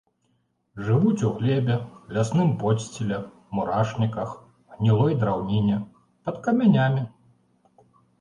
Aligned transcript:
Жывуць 0.85 1.25
у 1.25 1.27
глебе, 1.41 1.73
лясным 2.15 2.47
подсціле, 2.63 3.19
мурашніках, 3.57 4.31
гнілой 4.77 5.13
драўніне, 5.25 5.77
пад 6.31 6.41
камянямі. 6.49 7.05